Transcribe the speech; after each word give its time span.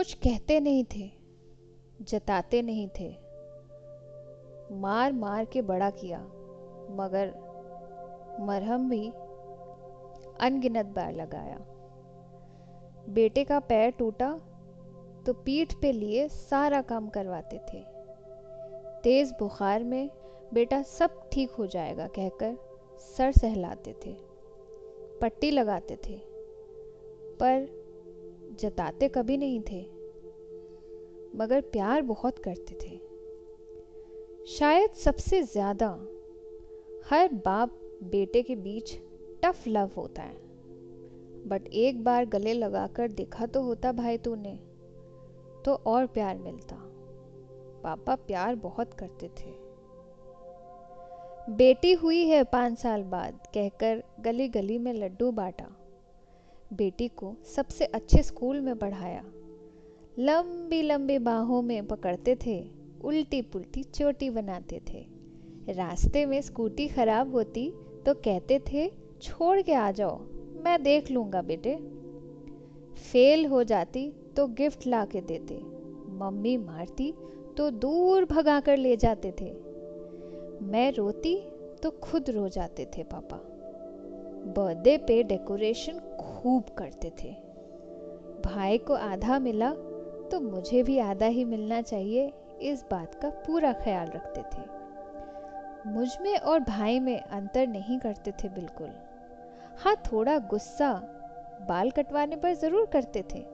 कुछ 0.00 0.12
कहते 0.14 0.58
नहीं 0.60 0.84
थे, 0.84 1.10
जताते 2.02 2.60
नहीं 2.62 2.86
थे। 2.88 3.08
मार 4.80 5.12
मार 5.12 5.44
के 5.44 5.62
बड़ा 5.62 5.88
किया, 5.90 6.18
मगर 6.90 7.32
मरहम 8.40 8.88
भी 8.90 9.08
अनगिनत 10.40 10.86
बार 10.86 11.12
लगाया। 11.12 11.58
बेटे 13.08 13.44
का 13.44 13.58
पैर 13.60 13.90
टूटा 13.90 14.30
तो 15.26 15.32
पीठ 15.44 15.74
पे 15.74 15.90
लिए 15.92 16.26
सारा 16.28 16.80
काम 16.82 17.08
करवाते 17.08 17.58
थे। 17.68 17.82
तेज 19.02 19.32
बुखार 19.38 19.84
में 19.84 20.10
बेटा 20.54 20.82
सब 20.82 21.20
ठीक 21.32 21.50
हो 21.50 21.66
जाएगा 21.66 22.06
कहकर 22.06 22.56
सर 23.08 23.32
सहलाते 23.32 23.94
थे, 24.06 24.14
पट्टी 25.20 25.50
लगाते 25.50 25.96
थे। 25.96 26.18
पर 27.42 27.68
जताते 28.52 29.08
कभी 29.08 29.36
नहीं 29.36 29.60
थे, 29.62 29.80
मगर 31.36 31.60
प्यार 31.72 32.02
बहुत 32.02 32.38
करते 32.38 32.74
थे। 32.76 32.98
शायद 34.48 34.90
सबसे 34.96 35.42
ज़्यादा 35.42 35.88
हर 37.10 37.32
बाप 37.44 37.78
बेटे 38.04 38.42
के 38.42 38.56
बीच 38.56 38.94
टफ 39.42 39.66
लव 39.68 39.90
होता 39.96 40.22
है। 40.22 40.38
बट 41.48 41.66
एक 41.74 42.02
बार 42.04 42.24
गले 42.26 42.52
लगाकर 42.54 43.10
देखा 43.12 43.46
तो 43.46 43.62
होता 43.62 43.92
भाई 43.92 44.18
तूने 44.18 44.54
तो 45.64 45.74
और 45.86 46.06
प्यार 46.08 46.38
मिलता। 46.38 46.76
पापा 47.84 48.14
प्यार 48.16 48.54
बहुत 48.58 48.94
करते 48.94 49.28
थे। 49.30 49.50
बेटी 51.52 51.92
हुई 51.92 52.24
है 52.24 52.42
पाँच 52.44 52.78
साल 52.78 53.02
बाद, 53.04 53.38
कहकर 53.54 54.02
गली 54.20 54.48
गली 54.48 54.78
में 54.78 54.92
लड्डू 54.92 55.30
बांटा। 55.32 55.68
बेटी 56.70 57.06
को 57.08 57.34
सबसे 57.46 57.84
अच्छे 57.84 58.22
स्कूल 58.22 58.60
में 58.60 58.76
पढ़ाया। 58.78 59.22
लंबी 60.18 60.80
लंबी 60.82 61.18
बाहों 61.18 61.60
में 61.62 61.86
पकड़ते 61.86 62.36
थे 62.36 62.58
उल्टी 63.04 63.40
पुल्टी 63.42 63.82
चोटी 63.84 64.30
बनाते 64.30 64.80
थे। 64.88 65.04
रास्ते 65.68 66.24
में 66.26 66.40
स्कूटी 66.42 66.86
खराब 66.88 67.34
होती 67.34 67.72
तो 68.06 68.14
कहते 68.14 68.58
थे, 68.72 68.88
छोड़ 69.22 69.60
के 69.62 69.72
आ 69.72 69.90
जाओ, 69.92 70.18
मैं 70.64 70.82
देख 70.82 71.10
लूँगा 71.10 71.42
बेटे। 71.42 71.76
फेल 73.02 73.46
हो 73.46 73.62
जाती 73.64 74.10
तो 74.36 74.46
गिफ्ट 74.48 74.86
ला 74.86 75.04
के 75.04 75.20
देते, 75.20 75.58
मम्मी 76.18 76.56
मारती 76.56 77.12
तो 77.56 77.70
दूर 77.70 78.24
भगा 78.24 78.60
कर 78.60 78.76
ले 78.76 78.96
जाते 78.96 79.32
थे। 79.40 79.52
मैं 80.62 80.90
रोती 80.92 81.36
तो 81.82 81.90
खुद 81.92 82.30
रो 82.30 82.48
जाते 82.48 82.84
थे, 82.86 83.02
पापा। 83.02 83.40
बर्थडे 84.48 84.96
पे 84.98 85.22
डेकोरेशन 85.22 85.98
खूब 86.42 86.74
करते 86.78 87.10
थे। 87.14 87.30
भाई 88.42 88.78
को 88.78 88.94
आधा 88.94 89.38
मिला 89.38 89.70
तो 90.30 90.40
मुझे 90.40 90.82
भी 90.82 90.98
आधा 90.98 91.26
ही 91.26 91.44
मिलना 91.44 91.80
चाहिए, 91.82 92.32
इस 92.62 92.84
बात 92.90 93.14
का 93.14 93.28
पूरा 93.46 93.72
ख्याल 93.74 94.06
रखते 94.06 94.42
थे। 94.52 94.62
मुझमें 95.86 96.36
और 96.36 96.60
भाई 96.60 97.00
में 97.00 97.18
अंतर 97.18 97.66
नहीं 97.66 97.98
करते 97.98 98.32
थे 98.32 98.48
बिल्कुल। 98.48 98.90
हाँ 99.78 99.94
थोड़ा 100.02 100.38
गुस्सा 100.50 100.92
बाल 101.68 101.90
कटवाने 101.90 102.36
पर 102.36 102.54
ज़रूर 102.54 102.86
करते 102.86 103.24
थे। 103.34 103.44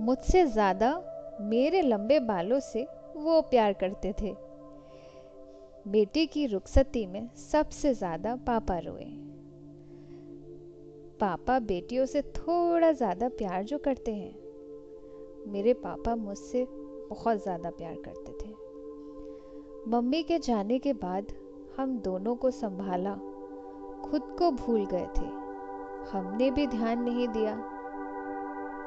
मुझसे 0.00 0.44
ज़्यादा 0.46 0.94
मेरे 1.42 1.82
लंबे 1.82 2.18
बालों 2.22 2.60
से 2.60 2.86
वो 3.16 3.40
प्यार 3.40 3.72
करते 3.72 4.12
थे। 4.22 4.34
बेटी 5.86 6.26
की 6.26 6.46
रुखसती 6.46 7.06
में 7.06 7.28
सबसे 7.40 7.94
ज़्यादा 7.94 8.34
पापा 8.46 8.78
रोए। 8.78 9.04
पापा 11.22 11.58
बेटियों 11.58 12.06
से 12.06 12.22
थोड़ा 12.22 12.92
ज़्यादा 12.92 13.28
प्यार 13.28 13.64
जो 13.64 13.78
करते 13.78 14.14
हैं। 14.14 14.34
मेरे 15.52 15.74
पापा 15.74 16.14
मुझसे 16.16 16.66
बहुत 17.10 17.42
ज़्यादा 17.42 17.70
प्यार 17.70 17.94
करते 17.94 18.32
थे। 18.32 18.50
मम्मी 19.90 20.22
के 20.22 20.38
जाने 20.38 20.78
के 20.78 20.92
बाद 20.92 21.26
हम 21.78 21.98
दोनों 21.98 22.36
को 22.36 22.50
संभाला। 22.50 23.14
खुद 24.04 24.22
को 24.38 24.50
भूल 24.50 24.86
गए 24.86 25.06
थे। 25.18 25.26
हमने 26.10 26.50
भी 26.50 26.66
ध्यान 26.66 27.02
नहीं 27.02 27.28
दिया। 27.28 27.54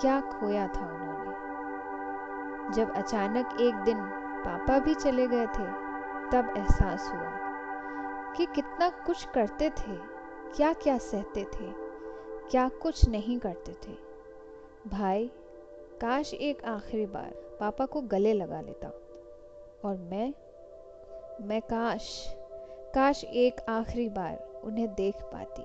क्या 0.00 0.20
खोया 0.20 0.66
था 0.66 0.86
उन्होंने। 0.86 2.74
जब 2.74 2.92
अचानक 2.92 3.60
एक 3.60 3.74
दिन 3.74 3.96
पापा 4.44 4.78
भी 4.78 4.94
चले 4.94 5.26
गए 5.26 5.46
थे, 5.46 5.66
तब 6.30 6.54
एहसास 6.56 7.10
हुआ 7.14 7.32
कि 8.36 8.46
कितना 8.46 8.88
कुछ 8.88 9.24
करते 9.24 9.70
थे 9.70 9.96
क्या 10.56 10.72
क्या 10.72 10.98
सहते 10.98 11.44
थे। 11.44 11.87
क्या 12.50 12.68
कुछ 12.68 13.08
नहीं 13.08 13.38
करते 13.38 13.72
थे। 13.72 13.96
भाई, 14.88 15.30
काश 16.00 16.34
एक 16.34 16.64
आखिरी 16.64 17.06
बार 17.06 17.30
पापा 17.60 17.86
को 17.86 18.00
गले 18.00 18.32
लगा 18.32 18.60
लेता। 18.60 18.88
और 19.84 19.96
मैं? 19.96 20.34
मैं 21.40 21.62
काश 21.62 22.34
काश 22.94 23.24
एक 23.24 23.60
आखिरी 23.68 24.08
बार 24.08 24.60
उन्हें 24.64 24.94
देख 24.94 25.14
पाती। 25.22 25.62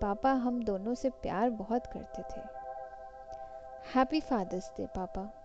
पापा 0.00 0.32
हम 0.32 0.64
दोनों 0.64 0.94
से 0.94 1.10
प्यार 1.10 1.50
बहुत 1.50 1.86
करते 1.86 2.22
थे। 2.22 2.44
हैप्पी 3.94 4.20
फादर्स 4.20 4.70
डे 4.76 4.86
पापा। 4.86 5.41